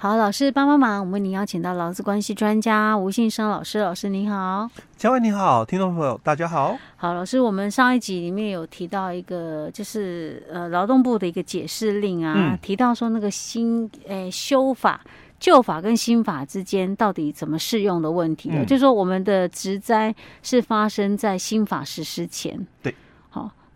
[0.00, 6.78] 好，老师帮帮忙，我们为您邀请到劳资关系专家吴信生老师，老师您好，嘉惠你好，听众朋友大家好。
[6.94, 15.00] 好，老师，我们上一集里面有提到一个，就是呃劳动部的一个解释令啊，嗯、提到说那个新诶修法、
[15.40, 22.94] 旧法跟新法之间到底怎么适用的问题就是说我们的职灾是发生在新法实施前，对。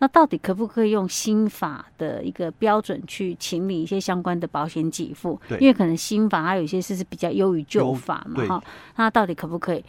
[0.03, 5.39] 那到底可不可以用新法的一个标准去请理一些相关的保险给付？
[5.47, 8.63] 对，因为可能新法它有些事是比较优于旧法嘛，哈。
[8.97, 9.85] 那到底可不可以？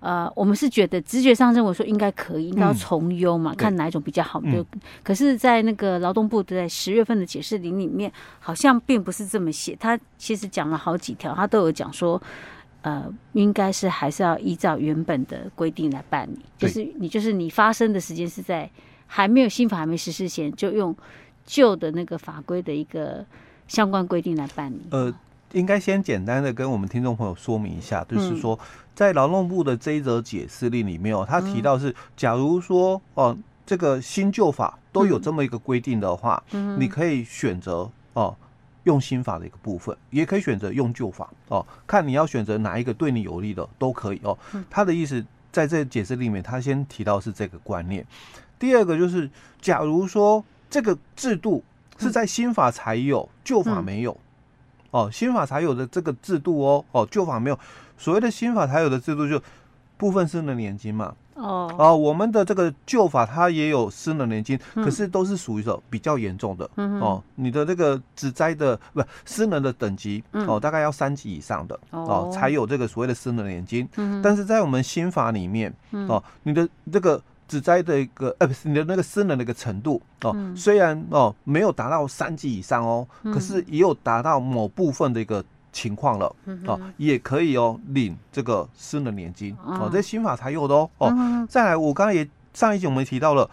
[0.00, 4.40] 呃，我们是觉得直觉上认为说应该可以，应该要从优嘛，嗯、看哪一种比较好。
[4.40, 9.76] 就、嗯、可是，在那个劳动部在十月份的解释令里面，好像并不是这么写。
[9.78, 12.18] 他其实讲了好几条，他都有讲说，
[12.80, 13.04] 呃，
[13.34, 18.70] 应该是还是要依照原本的规定来办理，就是你就是你发生的时间是在。
[19.08, 20.94] 还没有新法还没实施前，就用
[21.44, 23.26] 旧的那个法规的一个
[23.66, 24.80] 相关规定来办理。
[24.90, 25.12] 呃，
[25.52, 28.56] 应该先简单的跟我们听众朋友说明一下，就是说，
[28.94, 36.42] 在劳动部的这一则解释令里面哦，他提到是，假如说哦，这个新旧法都有这么一个规定的话，
[36.78, 38.36] 你可以选择哦
[38.84, 44.36] 用新法的一个部分，也可以选择用旧法哦，看你要选择哪一个对你有利的都可以哦。
[44.68, 48.06] 他的意思在这解释里面，他先提到是这个观念。
[48.58, 51.62] 第二个就是，假如说这个制度
[51.98, 54.16] 是在新法才有，旧法没有，
[54.90, 57.58] 哦，新法才有的这个制度哦，哦，旧法没有。
[57.96, 59.40] 所谓的新法才有的制度，就
[59.96, 61.14] 部分私能年金嘛。
[61.34, 67.22] 哦哦，我们的这个旧法它也有私人年金，可是都是属于说比较严重的哦。
[67.36, 73.88] 你的这个只摘的不私人的等级哦，大概要三级以上的哦，才有这个所谓的私人年金。
[74.22, 75.72] 但是在我们新法里面
[76.08, 77.22] 哦，你的这个。
[77.48, 91.08] 职灾的一个呃，不是你的那个私能的一个程度哦，嗯、虽然哦没有达到三级以上哦，嗯、可是也有达到某部分的一个情况了、嗯、哦，也可以哦领这个私能年金、嗯、哦，这新法才有的哦哦。
[91.16, 93.48] 嗯、再来，我刚刚也上一集我们提到了，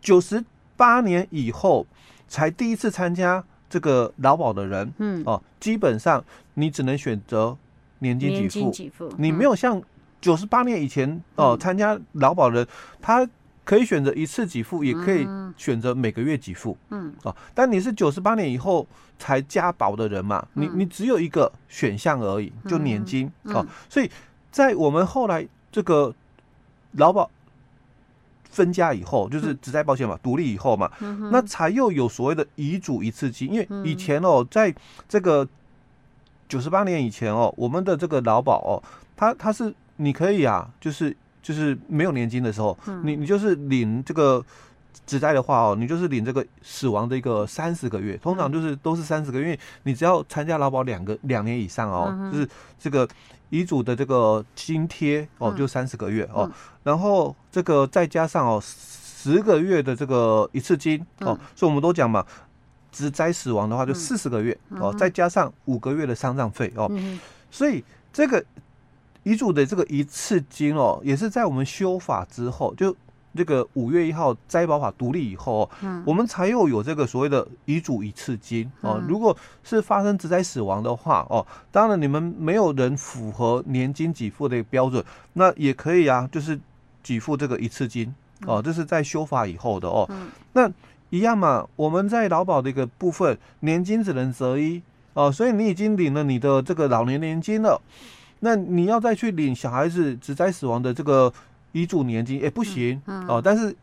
[0.00, 0.44] 九十
[0.76, 1.84] 八年以后
[2.28, 5.20] 才第一次参加这个劳保的人，嗯。
[5.26, 6.24] 哦，基本上
[6.54, 7.56] 你只能选择
[7.98, 9.82] 年金给付，年金给付，你没有像。
[10.24, 12.66] 九十八年以前哦，参加劳保人，
[12.98, 13.28] 他
[13.62, 16.74] 可以选择一次给付，也可以选择每个月给付。
[16.88, 18.86] 嗯，哦，但你是九十八年以后
[19.18, 23.30] 才加保的人嘛，你你只有一个选项而已，就年金。
[23.42, 23.66] 哦。
[23.86, 24.10] 所以
[24.50, 26.14] 在我们后来这个
[26.92, 27.30] 劳保
[28.48, 30.90] 分家以后，就是只在保险嘛，独立以后嘛，
[31.30, 34.74] 那才又有所谓的遗嘱一次金，因为以前哦，在
[35.06, 35.46] 这个
[36.48, 38.82] 九十八年以前哦，我们的这个劳保哦，
[39.14, 39.74] 它它是。
[39.96, 44.44] 你可以啊，就是就是没有年金的时候，嗯、你你就是领这个
[45.06, 53.06] 职灾的话哦，你就是领这个死亡的一个三十个月，通常就是都是三十个月，因为你只要参加劳保两个两年以上哦，嗯、就是这个
[53.50, 62.24] 遗嘱的这个津贴哦，就三十个月哦，嗯、然后这个再加上哦十个月的这个一次金哦，嗯、所以我们都讲嘛，
[62.90, 68.44] 只灾死亡的话就四十个月、嗯、哦，再加上五个月的丧葬费哦，嗯、所以这个。
[69.24, 72.94] 遗嘱的这个一次金哦，也是在我们修法之后，就
[73.36, 79.02] 这个五月一号灾保法独立以后，嗯，我们才又有这个所谓的遗嘱一次金哦。
[79.08, 86.60] 如果是发生职灾死亡的话哦，当然你们没有人符合年金给付的标准，那也可以啊，就是
[87.02, 88.14] 给付这个一次金
[88.46, 90.08] 哦，这是在修法以后的哦。
[90.52, 90.70] 那
[91.10, 94.80] 一样嘛，我们在劳保的一个部分，年金只能择一
[95.14, 97.80] 哦，所以你已经领了你的这个老年年金了。
[98.44, 101.32] 那你要再去领小孩子职灾死亡的这个
[101.72, 103.40] 遗嘱年金，也、欸、不行、嗯嗯、哦。
[103.42, 103.74] 但是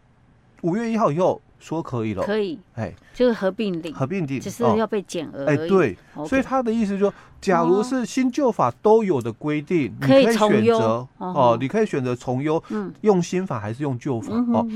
[0.62, 2.86] 五月一号以后说可以了，可以，哎。
[2.86, 5.46] 嘿，就是合并领，合并领，只是要被减额。
[5.48, 5.98] 哎、哦欸，对。
[6.28, 14.68] 所以他的意思就是，假如是新旧法都有的规定，哦、你可以选择哦，哦，你可以选择从优，嗯，用新法还是用旧法、哦。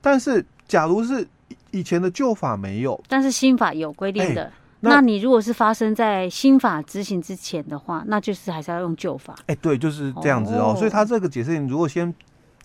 [0.00, 1.24] 但是假如是
[1.70, 4.42] 以前的旧法没有，但是新法有规定的。
[4.42, 9.34] 欸那，那你如果是发生在新法执行之前的话，那就是还是要用旧法。
[9.40, 10.72] 哎、欸，对，就是这样子哦。
[10.72, 12.14] 哦，所以他这个解释，你如果先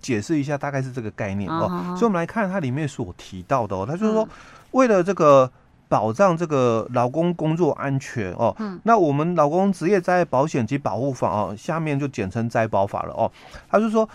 [0.01, 1.67] 解释一下，大概是这个概念哦。
[1.69, 4.27] 哦，所以我们来看它里面所提到的哦，他就是说，
[4.71, 5.51] 为了这个
[5.87, 13.31] 保障这个劳工工作安全哦，嗯，那我们劳工职业灾害保险及保护法哦，下面就简称灾保法了哦。
[13.69, 14.07] 他就说。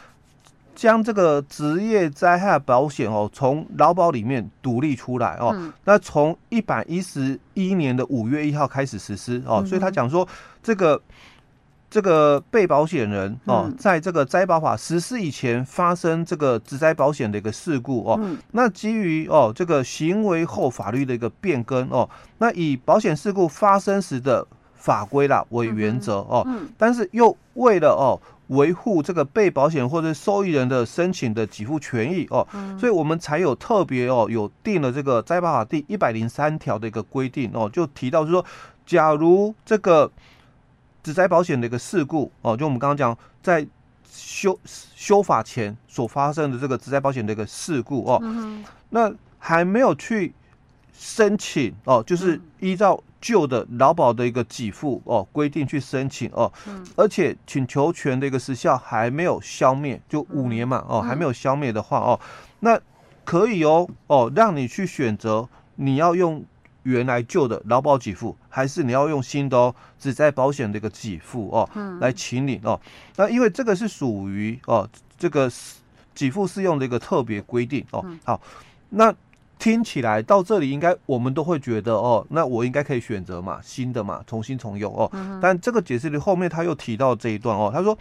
[0.81, 5.53] 将这个职业灾害保险哦，从劳保里面独立出来哦。
[5.55, 10.27] 嗯、那从一百一十一年的五月一号开始实施哦，嗯、所以他讲说，
[10.63, 10.99] 这个
[11.91, 24.47] 这个被保险人哦，嗯、在这个灾保法实施以前发生这个职灾保险的一个事故哦，嗯、那基于哦这个行为后法律的一个变更哦，那以保险事故发生时的
[24.77, 26.47] 法规啦为原则哦，
[26.79, 28.17] 但是又为了哦
[28.51, 32.47] 维护这个被保险或者受益人的申请的给付权益哦，
[32.79, 38.45] 所以我们才有特别哦有定了这个灾保法第一百零三条的一个规定哦，就提到是说，
[38.85, 40.11] 假如这个
[41.03, 43.65] 职灾保险的一个事故哦，就我们刚刚讲在
[44.05, 48.21] 修修法前所发生的这个职灾保险的一个事故哦，
[48.89, 50.35] 那还没有去
[50.93, 53.01] 申请哦，就是依照。
[53.21, 56.51] 旧的劳保的一个给付哦规定去申请哦，
[56.97, 62.19] 而且请求权的一个时效还没有消灭，就五年嘛哦，还没有消灭的话哦，
[62.61, 62.81] 那
[63.25, 66.43] 可以哦哦，让你去选择你要用
[66.85, 71.69] 原来旧的劳保给付，还是你要用新的哦只在保险的一个给付哦
[72.01, 72.81] 来请领哦。
[73.17, 74.89] 那因为这个是属于哦
[75.19, 75.51] 这个
[76.15, 78.05] 给付适用的一个特别规定哦。
[78.25, 78.41] 好，
[78.89, 79.15] 那。
[79.61, 85.09] 听起来到这里，应该我们都会觉得哦，那我应该可以选择嘛，新的嘛，重新重用哦。
[85.41, 87.97] 但这个解释的后面他又提到这一段哦，他说，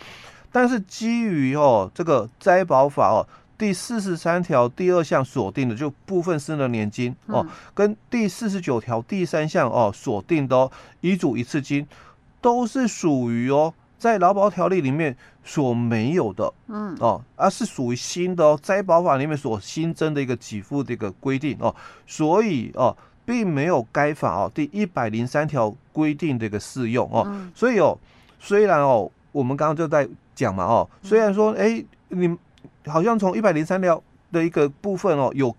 [0.52, 3.28] 但是基于哦这个灾保法哦
[3.58, 10.72] 第四十三条第二项锁定的就部分私人年金哦，跟第四十九条第三项哦锁定的哦
[11.02, 11.86] 遗嘱一次金，
[12.40, 13.74] 都是属于哦。
[14.00, 16.96] 在劳保条例里面所没有的，嗯。
[17.00, 21.76] 哦，而是属于新的哦，灾保法里面所新增的一个给付的一个规定哦，
[22.08, 27.96] 所以哦，并没有该法哦第一百零三条规定的一个适用哦，所以哦，
[28.40, 32.36] 虽然哦，我们刚刚就在讲嘛哦，虽然说哎，你
[32.88, 35.54] 好像从一百零三条的一个部分哦有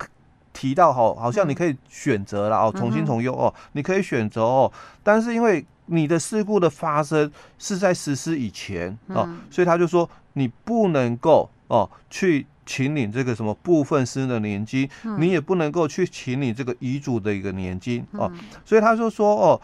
[0.54, 4.72] 提到好，好像你可以选择了哦，重新重用哦，你可以选择哦，
[5.04, 5.62] 但是因为。
[5.92, 14.88] 你的事故的发生是在实施以前哦，所以他就说你不能够哦去请领这个什么部分私人的年金，
[15.19, 18.31] 你也不能够去请领这个遗嘱的一个年金哦，
[18.64, 19.60] 所以他就说哦，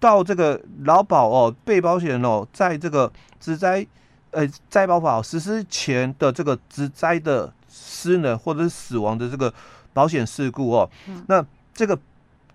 [0.00, 3.86] 到这个劳保哦被保险人哦，在这个职灾
[4.30, 9.52] 呃灾保法实施前的这个职灾的失能或者是死亡的这个
[9.92, 10.90] 保险事故哦，
[11.26, 11.44] 那
[11.74, 11.98] 这个。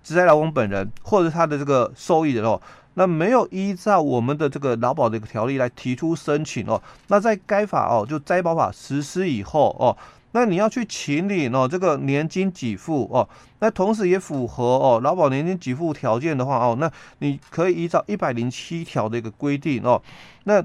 [0.03, 2.59] 职灾劳工本人或者他的这个受益人哦，
[2.95, 9.95] 那没有依照我们的这个劳保的一个条例来提出申请哦，那在该法哦就灾保法实施以后哦，
[10.33, 13.27] 那你要去请领哦这个年金给付哦，
[13.59, 20.01] 那同时也符合哦劳保年金给付条件的话哦，那你可以依照一百零七条的一个规定哦，
[20.43, 20.61] 那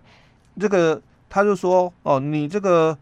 [0.58, 1.00] 这个
[1.30, 2.98] 他就说哦，你这个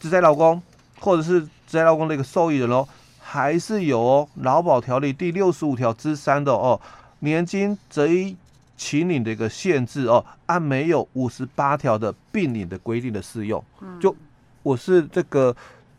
[0.00, 0.60] 职灾劳工
[0.98, 2.88] 或者是职灾劳工的一个受益人哦。
[3.30, 6.80] 还是有哦，劳保条例第六十五条之三的哦，
[7.18, 8.34] 年金则一
[8.74, 13.62] 请领的一个限制哦，按没有五十八条的并领的规定的适用。
[14.00, 14.16] 就
[14.62, 15.54] 我是这个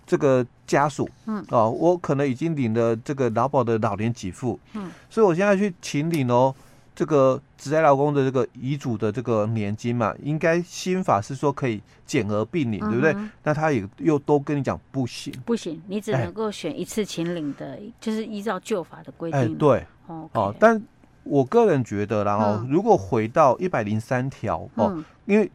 [0.08, 6.56] 这个家属，嗯，哦，我可能已经领了这个劳保的老年给付，嗯，所以我现在去请领哦。
[7.00, 13.14] 这个职灾劳工的这个遗嘱的这个年金嘛，应该新法是说可以减额并领，对不对？
[13.14, 19.40] 嗯、那他也又都跟你讲不行，不行，你只能够选一次请领的，哎、就是依照旧法的规定。
[19.40, 20.82] 哎，对，哦，哦，但
[21.24, 25.50] 我个人觉得，然后、嗯、如果回到一百零三条哦，嗯、因为。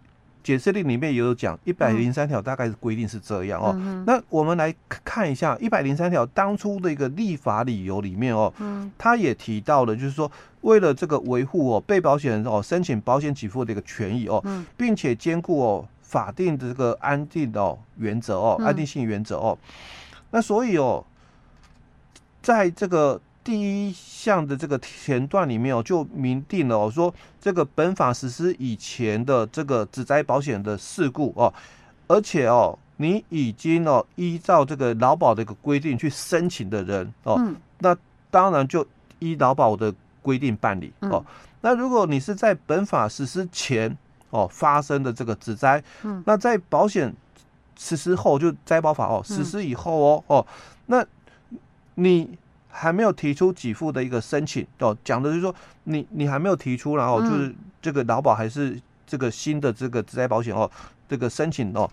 [0.44, 3.75] 解释令里面也有讲，一百零三条大概是规定是这样哦。
[3.76, 10.31] 嗯、那我们来看一下一百零三条当初的一个立法理由里面哦，嗯，他也提到了，就是说
[10.61, 19.58] 为了这个维护哦被保险人哦申请保险给付的一个权益哦，嗯，并且兼顾哦法定的这个安定的哦原则哦，安定性原则哦，
[20.31, 21.05] 那所以哦，
[22.43, 23.20] 在这个。
[23.44, 31.53] 第一项的这个前段里面哦，就明定了哦，说这个本法实施以前的这个职灾保险的事故哦，
[32.08, 37.39] 而且哦，你已经哦依照这个劳保的一个规定去申请的人哦，
[37.81, 37.94] 那
[38.31, 38.84] 当然就
[39.19, 41.22] 依劳保的规定办理哦。
[41.60, 43.94] 那如果你是在本法实施前
[44.31, 45.84] 哦发生的这个职灾，
[46.24, 47.15] 那在保险
[47.79, 50.46] 实施后就灾保法哦实施以后哦哦，
[50.86, 51.05] 那
[51.96, 52.39] 你。
[52.76, 55.54] 还没有提出给付的一个申请哦，讲的就是说
[55.84, 58.76] 你你还没有提出，然后就是这个劳保还是
[59.06, 60.69] 这个新的这个职灾保险哦，
[61.08, 61.88] 这个申请哦，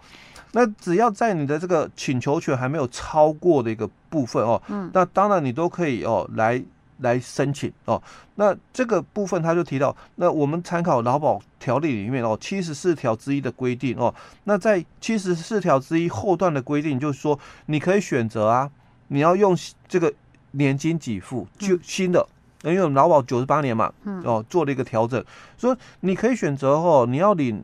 [0.53, 6.59] 那只要在你的这个请求权还没有超过的一个部分哦，嗯，那当然你都可以哦来
[6.97, 8.01] 来申请哦，
[8.33, 14.11] 那这个部分他就提到，那我们参考劳保条例里面哦七十四条之一的规定哦，
[14.45, 18.71] 那在七十四条之一后段的规定就是说你可以选择啊，
[19.09, 19.55] 你要用
[19.88, 20.11] 这个。
[20.51, 22.27] 年金给付就新的，
[22.63, 23.91] 因为我们劳保九十八年嘛，
[24.24, 25.24] 哦，做了一个调整，
[25.58, 27.63] 所以你可以选择哦，你要领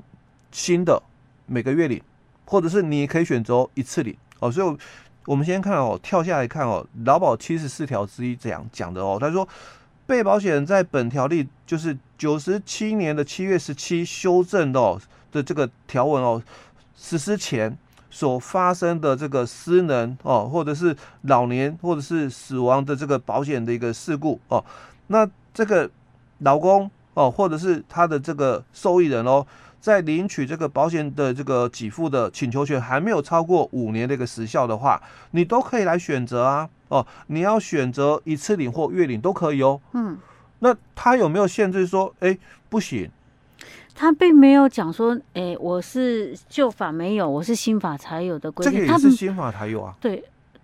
[0.51, 1.01] 新的
[1.46, 2.01] 每个月领，
[2.46, 4.15] 或者是你可以选择一次领。
[4.39, 4.51] 哦。
[4.51, 4.77] 所以，
[5.25, 9.48] 我们先看哦，跳下来看哦，劳保七十四条之一这样讲的哦，他说
[10.06, 15.00] 被保险人在本条例就是九十七年的七月十七修正的哦
[15.32, 16.41] 的这个条文哦
[16.96, 17.77] 实施前
[18.09, 24.63] 所发生的这个失能哦，或者是老年或者是死亡的这个保险的一个事故哦，
[25.07, 25.89] 那这个
[26.39, 29.45] 老公哦，或者是他的这个受益人哦。
[29.79, 36.67] 在领取这个保险的这个给付的请求权还没有超过五年的一个时效的话，你都可以来选择啊。
[36.89, 39.79] 哦，你要选择一次领或月领都可以哦。
[39.93, 40.17] 嗯，
[40.59, 42.37] 那他有没有限制说，哎，
[42.69, 43.09] 不行？
[43.95, 48.73] 他并没有讲说，哎，我是旧法没有，我是新法才有的规定。
[48.73, 49.95] 这个也是新法才有啊。
[49.99, 50.23] 对，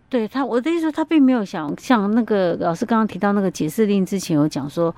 [0.10, 4.94] 对他我的意思说，他并没有想像那个老师刚刚提到那个解释令之前有讲说。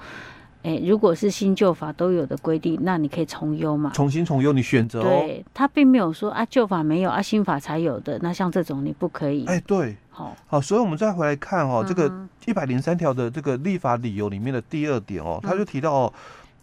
[0.66, 3.92] 哎，如果是新旧法都有的规定，那你可以从优嘛？
[3.94, 5.04] 重新从优，你选择、哦。
[5.04, 8.18] 对，他并没有说啊，旧法没有啊，新法才有的。
[8.24, 9.46] 那像这种你不可以。
[9.46, 12.12] 哎，对，好，好，所以我们再回来看哦，这个
[12.48, 16.14] 一百零三条的这个立法理由里面的第二点哦，他就提到哦，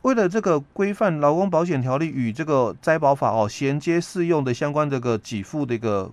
[0.03, 6.11] 为了这个规范劳工保险条例与这个灾保法哦衔接适用的相关这个给付的一个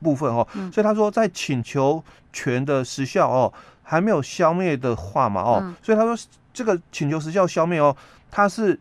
[0.00, 6.16] 部分哦，所以他说在请求权的时效哦还没有消灭的话嘛哦，所以他说。
[6.54, 7.96] 这个请求时效消灭哦，
[8.30, 8.78] 它是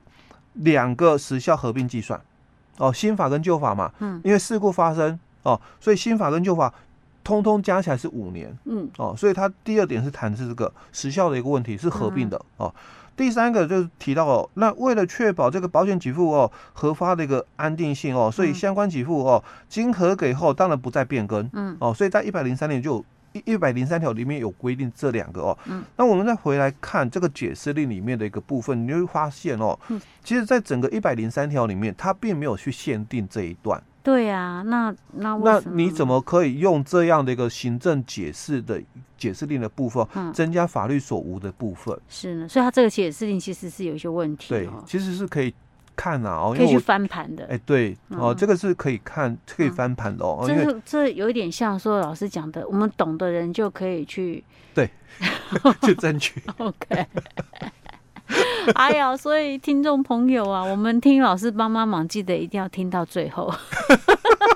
[0.55, 2.19] 两个时效合并计算
[2.79, 6.73] 哦，新法跟旧法嘛，嗯，因为事故发生哦，所以新法跟旧法
[7.23, 12.73] 通通加起来是五年，嗯，哦，所以它第二点是谈的是这个时效的一个问题是合并的哦。
[13.15, 23.03] 第三个就是提到哦，那为了确保这个保险给付哦核发的一个安定性哦，所以相关给付哦经核给后当然不再变更，嗯，哦，所以在一百零三年就。
[23.33, 33.81] 一一百零三条里面有规定这两个哦，嗯，那我们再回来看这个解释令里面的一个部分，你就会发现哦，嗯，其实，在整个一百零三条里面，它并没有去限定这一段。
[34.03, 38.81] 对呀，那那那你怎么可以用这样的一个行政解释的
[39.17, 41.97] 解释令的部分，增加法律所无的部分？
[42.09, 44.49] 是呢，所以他这个解释令其实是有一些问题。
[44.49, 45.53] 对，其实是可以。
[45.93, 47.45] 看啊，哦，可以去翻盘的。
[47.45, 50.45] 哎，对，哦，这个是可以看，可以翻盘的哦。
[50.47, 54.43] 这是这有一点像说老师讲的，我们懂的人就可以去
[54.73, 54.89] 对，
[55.83, 56.41] 去争取。
[56.57, 57.05] OK。
[58.75, 63.51] 哎呀，所以听众朋友啊，我们听老师帮帮忙，记得一定要听到最后，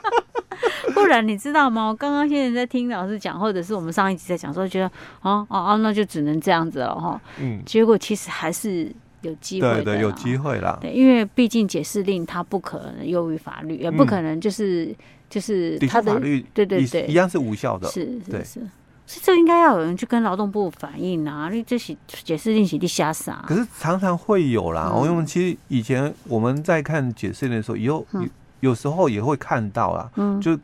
[0.94, 1.88] 不然你知道吗？
[1.88, 4.88] 我刚刚现在在听老师讲，或者是我们上一集在讲说，觉得
[5.22, 7.20] 哦哦哦，那就只能这样子了哈。
[7.40, 7.62] 嗯。
[7.66, 8.92] 结果其实还是。
[9.22, 10.78] 有机会的，对，对，有机会啦。
[10.80, 14.96] 对，因为毕竟解释令它不可能优于法律，也不可能就是、嗯、
[15.28, 17.88] 就是它的法律，对对对，一样是无效的。
[17.88, 18.60] 是是是，
[19.08, 21.50] 所以这应该要有人去跟劳动部反映啊！
[21.52, 23.44] 你这是解释令是的瞎啥？
[23.48, 24.92] 可是常常会有啦。
[24.92, 28.28] 我、因为其实以前我们在看解释令的时候，有有
[28.62, 30.58] 有时候也会看到啦，嗯，就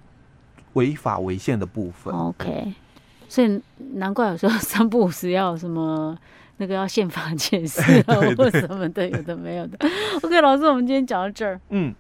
[0.74, 2.14] 违法违宪的部分。
[2.14, 2.74] OK，
[3.30, 3.62] 所以
[3.94, 6.18] 难怪有时候三不五时要什么。
[6.58, 9.80] 那个要宪法解释啊， 或什么的，有的没有的。
[10.22, 11.60] OK，老师，我们今天讲到这儿。
[11.70, 11.92] 嗯。